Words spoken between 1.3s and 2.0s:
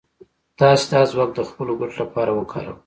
د خپلو ګټو